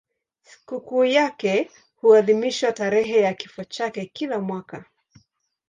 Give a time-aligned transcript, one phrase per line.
[0.41, 4.85] Sikukuu yake huadhimishwa tarehe ya kifo chake kila mwaka.